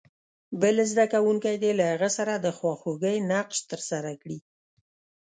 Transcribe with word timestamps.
بل 0.61 0.75
زده 0.91 1.05
کوونکی 1.13 1.55
دې 1.63 1.71
له 1.79 1.85
هغه 1.91 2.09
سره 2.17 2.33
د 2.35 2.47
خواخوږۍ 2.57 3.17
نقش 3.31 3.57
ترسره 3.71 4.11
کړي. 4.21 4.39